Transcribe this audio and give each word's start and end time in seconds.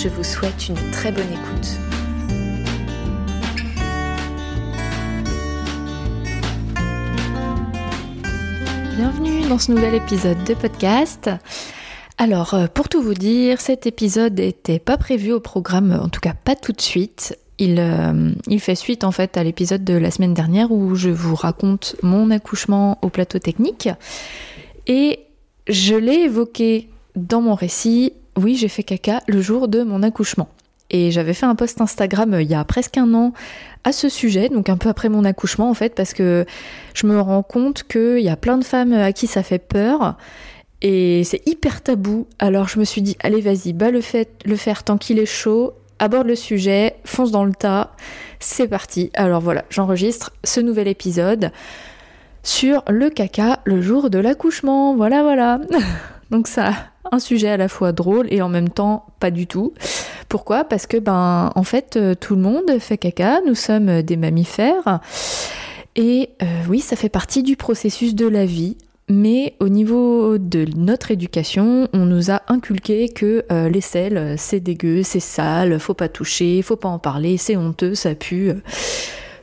Je 0.00 0.08
vous 0.08 0.22
souhaite 0.22 0.68
une 0.68 0.76
très 0.92 1.10
bonne 1.10 1.24
écoute. 1.24 1.76
Bienvenue 8.96 9.48
dans 9.48 9.58
ce 9.58 9.72
nouvel 9.72 9.96
épisode 9.96 10.44
de 10.44 10.54
podcast. 10.54 11.28
Alors, 12.16 12.54
euh, 12.54 12.66
pour 12.72 12.88
tout 12.88 13.02
vous 13.02 13.14
dire, 13.14 13.60
cet 13.60 13.88
épisode 13.88 14.38
n'était 14.38 14.78
pas 14.78 14.98
prévu 14.98 15.32
au 15.32 15.40
programme, 15.40 15.90
en 16.00 16.08
tout 16.08 16.20
cas 16.20 16.34
pas 16.44 16.54
tout 16.54 16.70
de 16.70 16.80
suite. 16.80 17.36
Euh, 17.60 18.32
il 18.46 18.60
fait 18.60 18.76
suite 18.76 19.02
en 19.02 19.10
fait 19.10 19.36
à 19.36 19.42
l'épisode 19.42 19.82
de 19.82 19.94
la 19.94 20.12
semaine 20.12 20.32
dernière 20.32 20.70
où 20.70 20.94
je 20.94 21.10
vous 21.10 21.34
raconte 21.34 21.96
mon 22.04 22.30
accouchement 22.30 22.98
au 23.02 23.08
plateau 23.08 23.40
technique. 23.40 23.88
Et 24.86 25.18
je 25.66 25.96
l'ai 25.96 26.20
évoqué 26.20 26.88
dans 27.16 27.40
mon 27.40 27.56
récit, 27.56 28.12
oui, 28.38 28.56
j'ai 28.56 28.68
fait 28.68 28.82
caca 28.82 29.20
le 29.26 29.40
jour 29.40 29.68
de 29.68 29.82
mon 29.82 30.02
accouchement. 30.02 30.48
Et 30.90 31.10
j'avais 31.10 31.34
fait 31.34 31.46
un 31.46 31.54
post 31.54 31.80
Instagram 31.80 32.34
euh, 32.34 32.42
il 32.42 32.50
y 32.50 32.54
a 32.54 32.64
presque 32.64 32.96
un 32.96 33.12
an 33.14 33.32
à 33.84 33.92
ce 33.92 34.08
sujet, 34.08 34.48
donc 34.48 34.68
un 34.68 34.76
peu 34.76 34.88
après 34.88 35.08
mon 35.08 35.24
accouchement 35.24 35.68
en 35.68 35.74
fait, 35.74 35.94
parce 35.94 36.14
que 36.14 36.46
je 36.94 37.06
me 37.06 37.20
rends 37.20 37.42
compte 37.42 37.84
qu'il 37.84 38.20
y 38.20 38.28
a 38.28 38.36
plein 38.36 38.58
de 38.58 38.64
femmes 38.64 38.92
à 38.92 39.12
qui 39.12 39.26
ça 39.26 39.42
fait 39.42 39.58
peur. 39.58 40.16
Et 40.80 41.24
c'est 41.24 41.46
hyper 41.46 41.82
tabou. 41.82 42.26
Alors 42.38 42.68
je 42.68 42.78
me 42.78 42.84
suis 42.84 43.02
dit, 43.02 43.16
allez 43.20 43.40
vas-y, 43.40 43.72
bah 43.72 43.90
le, 43.90 44.00
le 44.44 44.56
faire 44.56 44.82
tant 44.84 44.96
qu'il 44.96 45.18
est 45.18 45.26
chaud, 45.26 45.74
aborde 45.98 46.26
le 46.26 46.36
sujet, 46.36 46.96
fonce 47.04 47.32
dans 47.32 47.44
le 47.44 47.52
tas, 47.52 47.92
c'est 48.40 48.68
parti. 48.68 49.10
Alors 49.14 49.40
voilà, 49.40 49.64
j'enregistre 49.70 50.32
ce 50.44 50.60
nouvel 50.60 50.88
épisode 50.88 51.50
sur 52.42 52.82
le 52.88 53.10
caca 53.10 53.60
le 53.64 53.82
jour 53.82 54.08
de 54.10 54.18
l'accouchement. 54.18 54.96
Voilà, 54.96 55.22
voilà. 55.22 55.60
Donc 56.30 56.46
ça, 56.46 56.72
un 57.12 57.18
sujet 57.18 57.48
à 57.48 57.56
la 57.56 57.68
fois 57.68 57.92
drôle 57.92 58.26
et 58.30 58.42
en 58.42 58.48
même 58.48 58.68
temps 58.68 59.06
pas 59.20 59.30
du 59.30 59.46
tout. 59.46 59.72
Pourquoi? 60.28 60.64
Parce 60.64 60.86
que 60.86 60.96
ben 60.96 61.52
en 61.54 61.62
fait 61.62 61.96
euh, 61.96 62.14
tout 62.14 62.36
le 62.36 62.42
monde 62.42 62.78
fait 62.78 62.98
caca, 62.98 63.40
nous 63.46 63.54
sommes 63.54 64.02
des 64.02 64.16
mammifères 64.16 65.00
et 65.96 66.30
euh, 66.42 66.46
oui 66.68 66.80
ça 66.80 66.96
fait 66.96 67.08
partie 67.08 67.42
du 67.42 67.56
processus 67.56 68.14
de 68.14 68.26
la 68.26 68.46
vie. 68.46 68.76
Mais 69.10 69.54
au 69.58 69.70
niveau 69.70 70.36
de 70.36 70.66
notre 70.76 71.10
éducation, 71.10 71.88
on 71.94 72.04
nous 72.04 72.30
a 72.30 72.42
inculqué 72.48 73.08
que 73.08 73.42
euh, 73.50 73.70
les 73.70 73.80
selles, 73.80 74.34
c'est 74.36 74.60
dégueu, 74.60 75.02
c'est 75.02 75.18
sale, 75.18 75.80
faut 75.80 75.94
pas 75.94 76.10
toucher, 76.10 76.60
faut 76.60 76.76
pas 76.76 76.90
en 76.90 76.98
parler, 76.98 77.38
c'est 77.38 77.56
honteux, 77.56 77.94
ça 77.94 78.14
pue. 78.14 78.52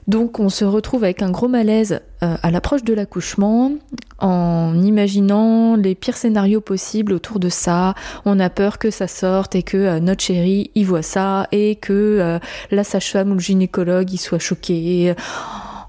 Donc 0.08 0.40
on 0.40 0.50
se 0.50 0.66
retrouve 0.66 1.04
avec 1.04 1.22
un 1.22 1.32
gros 1.32 1.48
malaise 1.48 2.02
euh, 2.22 2.36
à 2.42 2.52
l'approche 2.52 2.84
de 2.84 2.94
l'accouchement, 2.94 3.72
en 4.20 4.80
imaginant 4.84 5.76
les 5.76 5.96
pires 5.96 6.18
scénarios 6.18 6.62
possibles 6.62 7.14
autour 7.14 7.40
de 7.40 7.50
ça. 7.50 7.96
On 8.24 8.40
a 8.40 8.50
peur 8.50 8.78
que 8.78 8.92
ça 8.92 9.08
sorte 9.08 9.56
et 9.56 9.64
que 9.64 9.78
euh, 9.78 10.00
notre 10.00 10.24
chéri 10.24 10.70
y 10.76 10.84
voit 10.84 11.02
ça 11.02 11.48
et 11.52 11.76
que 11.76 11.94
euh, 11.94 12.40
la 12.70 12.84
sage-femme 12.84 13.32
ou 13.32 13.34
le 13.34 13.40
gynécologue 13.40 14.14
y 14.14 14.18
soit 14.18 14.40
choqué. 14.40 15.16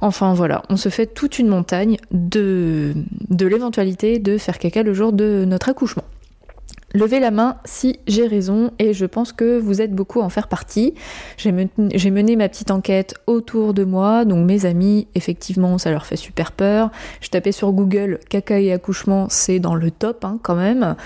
Enfin 0.01 0.35
voilà, 0.35 0.63
on 0.71 0.77
se 0.77 0.89
fait 0.89 1.07
toute 1.07 1.39
une 1.39 1.49
montagne 1.49 1.97
de, 2.11 2.95
de 3.29 3.47
l'éventualité 3.47 4.19
de 4.19 4.39
faire 4.39 4.59
caca 4.59 4.83
le 4.83 4.95
jour 4.95 5.13
de 5.13 5.45
notre 5.47 5.69
accouchement. 5.69 6.05
Levez 6.97 7.21
la 7.21 7.31
main 7.31 7.57
si 7.67 8.01
j'ai 8.07 8.27
raison 8.27 8.71
et 8.79 8.95
je 8.95 9.05
pense 9.05 9.35
que 9.35 9.59
vous 9.59 9.83
êtes 9.83 9.93
beaucoup 9.93 10.23
à 10.23 10.25
en 10.25 10.31
faire 10.31 10.49
partie. 10.49 10.95
J'ai 11.37 11.53
mené, 11.53 12.37
ma 12.37 12.49
petite 12.49 12.71
enquête 12.71 13.17
autour 13.27 13.75
de 13.75 13.85
moi, 13.85 14.25
donc 14.25 14.47
mes 14.47 14.65
amis, 14.65 15.07
effectivement, 15.15 15.77
ça 15.77 15.91
leur 15.91 16.07
fait 16.07 16.17
super 16.17 16.53
peur. 16.53 16.91
Je 17.21 17.29
tapais 17.29 17.53
sur 17.53 17.71
Google 17.73 18.19
caca 18.31 18.59
et 18.59 18.73
accouchement, 18.73 19.27
c'est 19.29 19.59
dans 19.59 19.75
le 19.75 19.91
top 19.91 20.25
hein, 20.25 20.39
quand 20.43 20.55
même. 20.55 20.97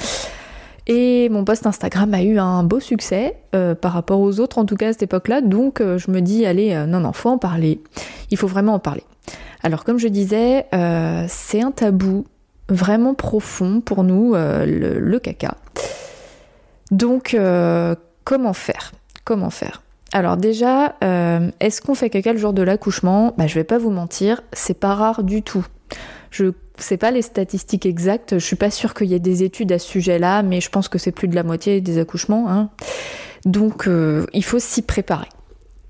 Et 0.87 1.29
mon 1.29 1.45
post 1.45 1.67
Instagram 1.67 2.15
a 2.15 2.23
eu 2.23 2.39
un 2.39 2.63
beau 2.63 2.79
succès 2.79 3.39
euh, 3.57 3.75
par 3.75 3.93
rapport 3.93 4.21
aux 4.21 4.39
autres, 4.39 4.59
en 4.59 4.67
tout 4.67 4.77
cas 4.77 4.91
à 4.91 4.93
cette 4.93 5.03
époque-là. 5.03 5.41
Donc 5.41 5.81
euh, 5.81 5.99
je 5.99 6.13
me 6.13 6.21
dis, 6.21 6.47
allez, 6.47 6.73
euh, 6.73 6.87
non, 6.87 7.01
non, 7.01 7.13
faut 7.13 7.31
en 7.31 7.39
parler. 7.39 7.81
Il 8.31 8.37
faut 8.37 8.47
vraiment 8.47 8.75
en 8.75 8.79
parler. 8.79 9.03
Alors 9.65 9.83
comme 9.83 9.99
je 9.99 10.07
disais, 10.07 10.67
c'est 11.27 11.63
un 11.63 11.73
tabou 11.73 12.27
vraiment 12.69 13.15
profond 13.15 13.81
pour 13.81 14.05
nous, 14.05 14.35
le, 14.35 15.19
caca. 15.19 15.57
Donc, 16.91 17.35
euh, 17.35 17.95
comment 18.25 18.53
faire? 18.53 18.93
Comment 19.25 19.51
faire? 19.51 19.83
Alors 20.13 20.37
déjà, 20.37 20.97
euh, 21.05 21.51
est-ce 21.61 21.81
qu'on 21.81 21.95
fait 21.95 22.11
caca 22.11 22.33
le 22.33 22.39
jour 22.39 22.53
de 22.53 22.63
l'accouchement? 22.63 23.33
Bah, 23.39 23.47
Je 23.47 23.55
vais 23.55 23.65
pas 23.65 23.79
vous 23.79 23.91
mentir, 23.91 24.43
c'est 24.53 24.79
pas 24.79 24.95
rare 24.95 25.23
du 25.23 25.43
tout. 25.43 25.65
Je 26.31 26.47
sais 26.79 26.97
pas 26.97 27.11
les 27.11 27.23
statistiques 27.23 27.87
exactes, 27.87 28.39
je 28.39 28.45
suis 28.45 28.57
pas 28.57 28.71
sûre 28.71 28.95
qu'il 28.95 29.09
y 29.09 29.15
ait 29.15 29.21
des 29.21 29.45
études 29.45 29.71
à 29.71 29.79
ce 29.79 29.87
sujet-là, 29.87 30.43
mais 30.43 30.61
je 30.61 30.71
pense 30.71 30.89
que 30.89 30.99
c'est 30.99 31.13
plus 31.13 31.29
de 31.29 31.37
la 31.37 31.45
moitié 31.45 31.81
des 31.81 31.99
accouchements. 31.99 32.51
Hein. 32.51 32.71
Donc 33.45 33.87
euh, 33.87 34.27
il 34.33 34.45
faut 34.45 34.59
s'y 34.59 34.83
préparer. 34.83 35.29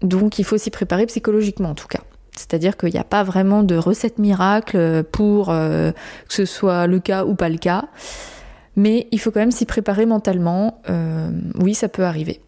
Donc 0.03 0.39
il 0.39 0.45
faut 0.45 0.59
s'y 0.59 0.71
préparer 0.71 1.07
psychologiquement 1.07 1.71
en 1.71 1.75
tout 1.75 1.89
cas. 1.89 2.01
C'est-à-dire 2.37 2.77
qu'il 2.77 2.93
n'y 2.93 2.99
a 2.99 3.05
pas 3.05 3.23
vraiment 3.23 3.63
de 3.63 3.77
recette 3.77 4.19
miracle 4.19 5.05
pour 5.13 5.49
que 5.49 5.93
ce 6.29 6.45
soit 6.45 6.87
le 6.87 6.99
cas 7.01 7.25
ou 7.25 7.35
pas 7.35 7.49
le 7.49 7.59
cas. 7.59 7.89
Mais 8.81 9.09
il 9.11 9.21
faut 9.21 9.31
quand 9.31 9.41
même 9.41 9.51
s'y 9.51 9.67
préparer 9.67 10.07
mentalement. 10.07 10.81
Euh, 10.89 11.29
oui, 11.57 11.75
ça 11.75 11.91
peut 11.91 12.05
arriver. 12.05 12.41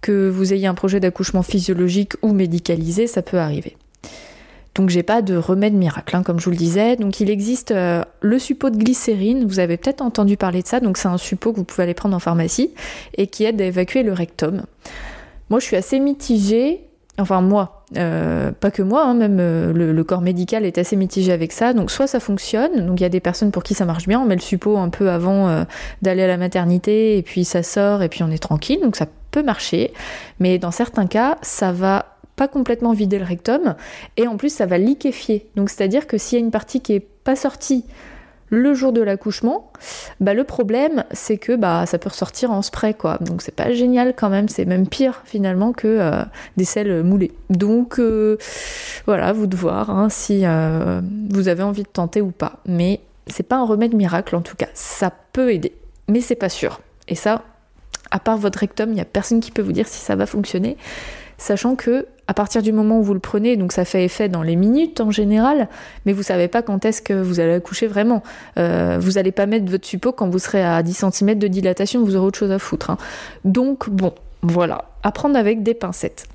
Que 0.00 0.30
vous 0.30 0.54
ayez 0.54 0.66
un 0.66 0.72
projet 0.72 0.98
d'accouchement 0.98 1.42
physiologique 1.42 2.14
ou 2.22 2.32
médicalisé, 2.32 3.06
ça 3.06 3.20
peut 3.20 3.36
arriver. 3.36 3.76
Donc 4.74 4.88
j'ai 4.88 5.02
pas 5.02 5.20
de 5.20 5.36
remède 5.36 5.74
miracle, 5.74 6.16
hein, 6.16 6.22
comme 6.22 6.40
je 6.40 6.46
vous 6.46 6.52
le 6.52 6.56
disais. 6.56 6.96
Donc 6.96 7.20
il 7.20 7.28
existe 7.28 7.70
euh, 7.70 8.02
le 8.22 8.38
suppôt 8.38 8.70
de 8.70 8.78
glycérine, 8.78 9.44
vous 9.44 9.58
avez 9.58 9.76
peut-être 9.76 10.00
entendu 10.00 10.38
parler 10.38 10.62
de 10.62 10.66
ça, 10.66 10.80
donc 10.80 10.96
c'est 10.96 11.08
un 11.08 11.18
suppôt 11.18 11.52
que 11.52 11.58
vous 11.58 11.64
pouvez 11.64 11.82
aller 11.82 11.92
prendre 11.92 12.16
en 12.16 12.18
pharmacie 12.18 12.70
et 13.18 13.26
qui 13.26 13.44
aide 13.44 13.60
à 13.60 13.66
évacuer 13.66 14.02
le 14.02 14.14
rectum. 14.14 14.62
Moi 15.50 15.60
je 15.60 15.66
suis 15.66 15.76
assez 15.76 16.00
mitigée 16.00 16.80
Enfin 17.18 17.42
moi, 17.42 17.84
euh, 17.98 18.52
pas 18.52 18.70
que 18.70 18.82
moi, 18.82 19.04
hein, 19.04 19.14
même 19.14 19.36
euh, 19.38 19.72
le, 19.72 20.04
corps 20.04 20.22
médical 20.22 20.64
est 20.64 20.78
assez 20.78 20.96
mitigé 20.96 21.30
avec 21.30 21.52
ça. 21.52 21.74
Donc 21.74 21.90
soit 21.90 22.06
ça 22.06 22.20
fonctionne, 22.20 22.86
donc 22.86 23.00
il 23.00 23.02
y 23.02 23.06
a 23.06 23.10
des 23.10 23.20
personnes 23.20 23.50
pour 23.50 23.62
qui 23.62 23.74
ça 23.74 23.84
marche 23.84 24.08
bien, 24.08 24.18
on 24.18 24.24
met 24.24 24.34
le 24.34 24.40
suppôt 24.40 24.78
un 24.78 24.88
peu 24.88 25.10
avant 25.10 25.48
euh, 25.48 25.64
d'aller 26.00 26.22
à 26.22 26.26
la 26.26 26.38
maternité 26.38 27.18
et 27.18 27.22
puis 27.22 27.44
ça 27.44 27.62
sort 27.62 28.02
et 28.02 28.08
puis 28.08 28.22
on 28.22 28.30
est 28.30 28.42
tranquille, 28.42 28.80
donc 28.82 28.96
ça 28.96 29.06
peut 29.30 29.42
marcher. 29.42 29.92
Mais 30.40 30.58
dans 30.58 30.70
certains 30.70 31.06
cas, 31.06 31.36
ça 31.42 31.70
va 31.70 32.06
pas 32.34 32.48
complètement 32.48 32.94
vider 32.94 33.18
le 33.18 33.26
rectum 33.26 33.74
et 34.16 34.26
en 34.26 34.38
plus 34.38 34.48
ça 34.48 34.64
va 34.64 34.78
liquéfier. 34.78 35.46
Donc 35.54 35.68
c'est-à-dire 35.68 36.06
que 36.06 36.16
s'il 36.16 36.38
y 36.38 36.42
a 36.42 36.44
une 36.44 36.50
partie 36.50 36.80
qui 36.80 36.94
est 36.94 37.06
pas 37.24 37.36
sortie 37.36 37.84
le 38.52 38.74
jour 38.74 38.92
de 38.92 39.00
l'accouchement, 39.00 39.72
bah 40.20 40.34
le 40.34 40.44
problème 40.44 41.04
c'est 41.10 41.38
que 41.38 41.56
bah 41.56 41.86
ça 41.86 41.98
peut 41.98 42.10
ressortir 42.10 42.50
en 42.50 42.60
spray 42.60 42.92
quoi. 42.92 43.16
Donc 43.22 43.40
c'est 43.40 43.54
pas 43.54 43.72
génial 43.72 44.14
quand 44.14 44.28
même, 44.28 44.48
c'est 44.50 44.66
même 44.66 44.86
pire 44.86 45.22
finalement 45.24 45.72
que 45.72 45.88
euh, 45.88 46.22
des 46.58 46.66
selles 46.66 47.02
moulées. 47.02 47.32
Donc 47.48 47.98
euh, 47.98 48.36
voilà, 49.06 49.32
vous 49.32 49.46
de 49.46 49.56
voir 49.56 49.88
hein, 49.88 50.10
si 50.10 50.42
euh, 50.44 51.00
vous 51.30 51.48
avez 51.48 51.62
envie 51.62 51.82
de 51.82 51.88
tenter 51.88 52.20
ou 52.20 52.30
pas. 52.30 52.58
Mais 52.66 53.00
c'est 53.26 53.42
pas 53.42 53.56
un 53.56 53.64
remède 53.64 53.94
miracle 53.94 54.36
en 54.36 54.42
tout 54.42 54.56
cas, 54.56 54.68
ça 54.74 55.10
peut 55.32 55.50
aider, 55.50 55.72
mais 56.08 56.20
c'est 56.20 56.34
pas 56.36 56.50
sûr. 56.50 56.82
Et 57.08 57.14
ça, 57.14 57.42
à 58.10 58.18
part 58.18 58.36
votre 58.36 58.58
rectum, 58.58 58.90
il 58.90 58.94
n'y 58.96 59.00
a 59.00 59.06
personne 59.06 59.40
qui 59.40 59.50
peut 59.50 59.62
vous 59.62 59.72
dire 59.72 59.88
si 59.88 59.98
ça 59.98 60.14
va 60.14 60.26
fonctionner, 60.26 60.76
sachant 61.42 61.76
que 61.76 62.06
à 62.28 62.34
partir 62.34 62.62
du 62.62 62.72
moment 62.72 63.00
où 63.00 63.02
vous 63.02 63.14
le 63.14 63.20
prenez, 63.20 63.56
donc 63.56 63.72
ça 63.72 63.84
fait 63.84 64.04
effet 64.04 64.28
dans 64.28 64.42
les 64.42 64.56
minutes 64.56 65.00
en 65.00 65.10
général, 65.10 65.68
mais 66.06 66.12
vous 66.12 66.22
savez 66.22 66.48
pas 66.48 66.62
quand 66.62 66.84
est-ce 66.84 67.02
que 67.02 67.12
vous 67.12 67.40
allez 67.40 67.54
accoucher 67.54 67.86
vraiment. 67.86 68.22
Euh, 68.58 68.98
vous 69.00 69.18
allez 69.18 69.32
pas 69.32 69.46
mettre 69.46 69.70
votre 69.70 69.86
suppôt 69.86 70.12
quand 70.12 70.28
vous 70.28 70.38
serez 70.38 70.62
à 70.62 70.82
10 70.82 71.04
cm 71.10 71.38
de 71.38 71.48
dilatation, 71.48 72.02
vous 72.04 72.16
aurez 72.16 72.26
autre 72.26 72.38
chose 72.38 72.52
à 72.52 72.58
foutre. 72.58 72.90
Hein. 72.90 72.96
Donc 73.44 73.90
bon, 73.90 74.14
voilà, 74.42 74.84
apprendre 75.02 75.36
avec 75.36 75.62
des 75.62 75.74
pincettes. 75.74 76.26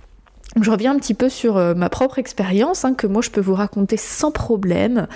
Je 0.62 0.72
reviens 0.72 0.94
un 0.94 0.98
petit 0.98 1.14
peu 1.14 1.30
sur 1.30 1.58
euh, 1.58 1.74
ma 1.74 1.90
propre 1.90 2.20
expérience, 2.20 2.84
hein, 2.86 2.94
que 2.94 3.08
moi 3.08 3.22
je 3.22 3.30
peux 3.30 3.42
vous 3.42 3.54
raconter 3.54 3.98
sans 3.98 4.32
problème. 4.32 5.08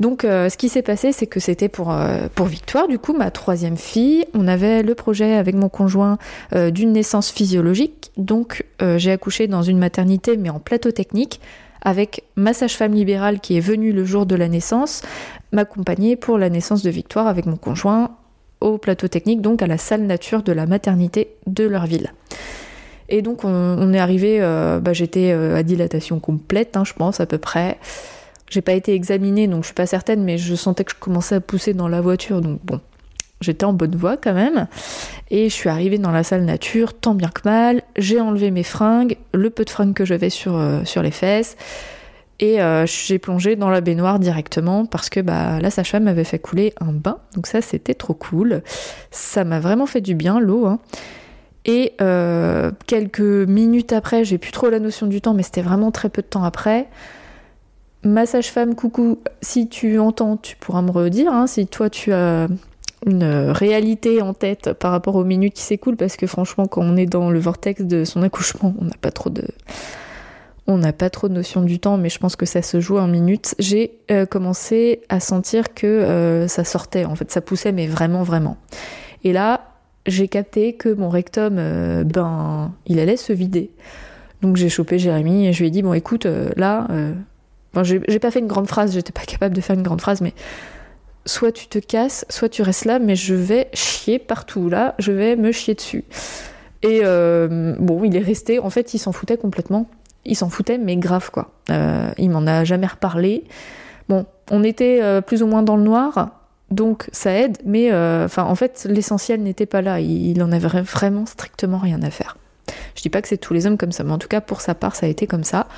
Donc 0.00 0.24
euh, 0.24 0.48
ce 0.48 0.56
qui 0.56 0.68
s'est 0.68 0.82
passé, 0.82 1.12
c'est 1.12 1.26
que 1.26 1.40
c'était 1.40 1.68
pour, 1.68 1.90
euh, 1.90 2.28
pour 2.34 2.46
Victoire, 2.46 2.88
du 2.88 2.98
coup, 2.98 3.12
ma 3.12 3.30
troisième 3.30 3.76
fille. 3.76 4.24
On 4.34 4.46
avait 4.46 4.82
le 4.82 4.94
projet 4.94 5.34
avec 5.34 5.54
mon 5.54 5.68
conjoint 5.68 6.18
d'une 6.52 6.92
naissance 6.92 7.30
physiologique. 7.30 8.10
Donc 8.16 8.64
j'ai 8.80 9.10
accouché 9.10 9.46
dans 9.46 9.62
une 9.62 9.78
maternité, 9.78 10.36
mais 10.36 10.50
en 10.50 10.60
plateau 10.60 10.90
technique, 10.90 11.40
avec 11.82 12.24
ma 12.36 12.52
sage-femme 12.52 12.92
libérale 12.92 13.40
qui 13.40 13.56
est 13.56 13.60
venue 13.60 13.92
le 13.92 14.04
jour 14.04 14.26
de 14.26 14.34
la 14.34 14.48
naissance, 14.48 15.02
m'accompagner 15.52 16.16
pour 16.16 16.38
la 16.38 16.50
naissance 16.50 16.82
de 16.82 16.90
Victoire 16.90 17.26
avec 17.26 17.46
mon 17.46 17.56
conjoint 17.56 18.16
au 18.60 18.78
plateau 18.78 19.08
technique, 19.08 19.40
donc 19.40 19.62
à 19.62 19.66
la 19.66 19.78
salle 19.78 20.02
nature 20.02 20.42
de 20.42 20.52
la 20.52 20.66
maternité 20.66 21.36
de 21.46 21.64
leur 21.64 21.86
ville. 21.86 22.12
Et 23.08 23.22
donc 23.22 23.44
on, 23.44 23.92
est 23.92 23.98
arrivé, 23.98 24.40
bah, 24.40 24.92
j'étais 24.92 25.32
à 25.32 25.62
dilatation 25.62 26.20
complète, 26.20 26.76
hein, 26.76 26.84
je 26.84 26.92
pense 26.92 27.20
à 27.20 27.26
peu 27.26 27.38
près. 27.38 27.78
J'ai 28.48 28.60
pas 28.60 28.72
été 28.72 28.94
examinée, 28.94 29.48
donc 29.48 29.62
je 29.62 29.66
suis 29.66 29.74
pas 29.74 29.86
certaine, 29.86 30.22
mais 30.22 30.38
je 30.38 30.54
sentais 30.54 30.84
que 30.84 30.92
je 30.92 30.98
commençais 30.98 31.34
à 31.34 31.40
pousser 31.40 31.74
dans 31.74 31.88
la 31.88 32.00
voiture, 32.00 32.40
donc 32.40 32.60
bon, 32.64 32.80
j'étais 33.40 33.64
en 33.64 33.72
bonne 33.72 33.96
voie 33.96 34.16
quand 34.16 34.34
même. 34.34 34.66
Et 35.30 35.48
je 35.48 35.54
suis 35.54 35.68
arrivée 35.68 35.98
dans 35.98 36.12
la 36.12 36.22
salle 36.22 36.44
nature, 36.44 36.94
tant 36.94 37.14
bien 37.14 37.28
que 37.28 37.42
mal. 37.44 37.82
J'ai 37.96 38.20
enlevé 38.20 38.50
mes 38.50 38.62
fringues, 38.62 39.16
le 39.34 39.50
peu 39.50 39.64
de 39.64 39.70
fringues 39.70 39.94
que 39.94 40.04
j'avais 40.04 40.30
sur, 40.30 40.56
euh, 40.56 40.82
les 41.02 41.10
fesses. 41.10 41.56
Et 42.38 42.60
euh, 42.60 42.84
j'ai 42.86 43.18
plongé 43.18 43.56
dans 43.56 43.70
la 43.70 43.80
baignoire 43.80 44.18
directement 44.18 44.84
parce 44.84 45.08
que 45.08 45.20
bah, 45.20 45.58
la 45.58 45.70
sage-femme 45.70 46.04
m'avait 46.04 46.24
fait 46.24 46.38
couler 46.38 46.74
un 46.80 46.92
bain. 46.92 47.18
Donc 47.34 47.46
ça, 47.46 47.62
c'était 47.62 47.94
trop 47.94 48.14
cool. 48.14 48.62
Ça 49.10 49.44
m'a 49.44 49.58
vraiment 49.58 49.86
fait 49.86 50.02
du 50.02 50.14
bien, 50.14 50.38
l'eau. 50.38 50.66
Hein. 50.66 50.78
Et 51.64 51.94
euh, 52.00 52.70
quelques 52.86 53.20
minutes 53.20 53.92
après, 53.92 54.24
j'ai 54.24 54.38
plus 54.38 54.52
trop 54.52 54.68
la 54.68 54.78
notion 54.78 55.06
du 55.06 55.20
temps, 55.20 55.34
mais 55.34 55.42
c'était 55.42 55.62
vraiment 55.62 55.90
très 55.90 56.10
peu 56.10 56.22
de 56.22 56.26
temps 56.26 56.44
après. 56.44 56.88
Ma 58.06 58.24
sage-femme, 58.24 58.76
coucou, 58.76 59.18
si 59.42 59.68
tu 59.68 59.98
entends, 59.98 60.36
tu 60.36 60.54
pourras 60.56 60.80
me 60.80 60.92
redire. 60.92 61.32
Hein, 61.32 61.48
si 61.48 61.66
toi, 61.66 61.90
tu 61.90 62.12
as 62.12 62.46
une 63.04 63.24
réalité 63.24 64.22
en 64.22 64.32
tête 64.32 64.72
par 64.74 64.92
rapport 64.92 65.16
aux 65.16 65.24
minutes 65.24 65.54
qui 65.54 65.62
s'écoulent 65.62 65.96
parce 65.96 66.16
que 66.16 66.26
franchement 66.26 66.66
quand 66.66 66.82
on 66.82 66.96
est 66.96 67.06
dans 67.06 67.30
le 67.30 67.38
vortex 67.38 67.82
de 67.82 68.04
son 68.04 68.22
accouchement 68.22 68.74
on 68.80 68.84
n'a 68.84 68.96
pas 69.00 69.10
trop 69.10 69.28
de 69.28 69.44
on 70.66 70.78
n'a 70.78 70.92
pas 70.92 71.10
trop 71.10 71.28
de 71.28 71.34
notion 71.34 71.62
du 71.62 71.78
temps 71.78 71.98
mais 71.98 72.08
je 72.08 72.18
pense 72.18 72.36
que 72.36 72.46
ça 72.46 72.62
se 72.62 72.80
joue 72.80 72.96
en 72.96 73.06
minutes 73.06 73.54
j'ai 73.58 73.98
euh, 74.10 74.24
commencé 74.24 75.02
à 75.08 75.20
sentir 75.20 75.74
que 75.74 75.86
euh, 75.86 76.48
ça 76.48 76.64
sortait 76.64 77.04
en 77.04 77.14
fait 77.14 77.30
ça 77.30 77.42
poussait 77.42 77.70
mais 77.70 77.86
vraiment 77.86 78.22
vraiment 78.22 78.56
et 79.24 79.32
là 79.32 79.74
j'ai 80.06 80.26
capté 80.26 80.72
que 80.72 80.88
mon 80.88 81.10
rectum 81.10 81.56
euh, 81.58 82.02
ben 82.02 82.72
il 82.86 82.98
allait 82.98 83.18
se 83.18 83.32
vider 83.34 83.70
donc 84.40 84.56
j'ai 84.56 84.70
chopé 84.70 84.98
Jérémy 84.98 85.46
et 85.46 85.52
je 85.52 85.60
lui 85.60 85.68
ai 85.68 85.70
dit 85.70 85.82
bon 85.82 85.92
écoute 85.92 86.26
là 86.56 86.88
j'ai 87.84 88.18
pas 88.18 88.30
fait 88.30 88.38
une 88.38 88.46
grande 88.46 88.66
phrase 88.66 88.92
j'étais 88.92 89.12
pas 89.12 89.22
capable 89.22 89.54
de 89.54 89.60
faire 89.60 89.76
une 89.76 89.82
grande 89.82 90.00
phrase 90.00 90.20
mais 90.20 90.34
soit 91.26 91.52
tu 91.52 91.66
te 91.66 91.78
casses, 91.78 92.24
soit 92.30 92.48
tu 92.48 92.62
restes 92.62 92.84
là, 92.84 92.98
mais 92.98 93.16
je 93.16 93.34
vais 93.34 93.68
chier 93.74 94.18
partout 94.18 94.68
là, 94.68 94.94
je 94.98 95.12
vais 95.12 95.36
me 95.36 95.52
chier 95.52 95.74
dessus. 95.74 96.04
Et 96.82 97.00
euh, 97.02 97.74
bon, 97.78 98.04
il 98.04 98.16
est 98.16 98.22
resté, 98.22 98.58
en 98.58 98.70
fait, 98.70 98.94
il 98.94 98.98
s'en 98.98 99.12
foutait 99.12 99.36
complètement. 99.36 99.88
Il 100.24 100.36
s'en 100.36 100.48
foutait, 100.48 100.78
mais 100.78 100.96
grave 100.96 101.30
quoi. 101.30 101.50
Euh, 101.70 102.10
il 102.16 102.30
m'en 102.30 102.46
a 102.46 102.64
jamais 102.64 102.86
reparlé. 102.86 103.44
Bon, 104.08 104.24
on 104.50 104.62
était 104.62 105.00
euh, 105.02 105.20
plus 105.20 105.42
ou 105.42 105.46
moins 105.46 105.62
dans 105.62 105.76
le 105.76 105.82
noir, 105.82 106.30
donc 106.70 107.08
ça 107.12 107.32
aide, 107.32 107.58
mais 107.64 107.92
enfin, 107.92 108.44
en 108.44 108.54
fait, 108.54 108.86
l'essentiel 108.88 109.42
n'était 109.42 109.66
pas 109.66 109.82
là. 109.82 110.00
Il, 110.00 110.28
il 110.28 110.42
en 110.42 110.52
avait 110.52 110.82
vraiment 110.82 111.26
strictement 111.26 111.78
rien 111.78 112.02
à 112.02 112.10
faire. 112.10 112.36
Je 112.96 113.02
dis 113.02 113.10
pas 113.10 113.22
que 113.22 113.28
c'est 113.28 113.38
tous 113.38 113.54
les 113.54 113.66
hommes 113.66 113.76
comme 113.76 113.92
ça, 113.92 114.02
mais 114.02 114.12
en 114.12 114.18
tout 114.18 114.28
cas 114.28 114.40
pour 114.40 114.60
sa 114.60 114.74
part, 114.74 114.96
ça 114.96 115.06
a 115.06 115.08
été 115.08 115.26
comme 115.26 115.44
ça. 115.44 115.68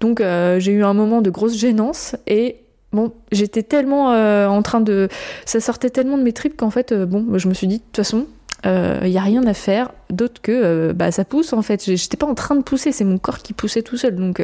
Donc 0.00 0.20
j'ai 0.20 0.72
eu 0.72 0.84
un 0.84 0.94
moment 0.94 1.20
de 1.20 1.30
grosse 1.30 1.56
gênance 1.56 2.16
et 2.26 2.62
bon, 2.92 3.12
j'étais 3.32 3.62
tellement 3.62 4.12
euh, 4.12 4.46
en 4.46 4.62
train 4.62 4.80
de. 4.80 5.08
Ça 5.44 5.60
sortait 5.60 5.90
tellement 5.90 6.18
de 6.18 6.22
mes 6.22 6.32
tripes 6.32 6.56
qu'en 6.56 6.70
fait, 6.70 6.92
euh, 6.92 7.06
bon, 7.06 7.38
je 7.38 7.48
me 7.48 7.54
suis 7.54 7.66
dit, 7.66 7.78
de 7.78 7.82
toute 7.82 7.96
façon, 7.96 8.26
il 8.64 8.70
euh, 8.70 9.08
n'y 9.08 9.18
a 9.18 9.22
rien 9.22 9.46
à 9.46 9.54
faire 9.54 9.92
d'autre 10.10 10.40
que 10.42 10.92
bah, 10.92 11.12
ça 11.12 11.24
pousse 11.24 11.52
en 11.52 11.62
fait. 11.62 11.84
J'étais 11.94 12.16
pas 12.16 12.26
en 12.26 12.34
train 12.34 12.56
de 12.56 12.62
pousser, 12.62 12.92
c'est 12.92 13.04
mon 13.04 13.18
corps 13.18 13.38
qui 13.38 13.52
poussait 13.52 13.82
tout 13.82 13.96
seul. 13.96 14.16
Donc 14.16 14.42